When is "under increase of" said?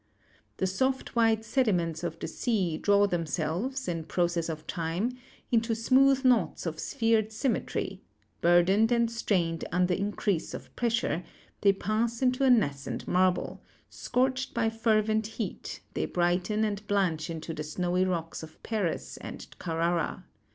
9.71-10.75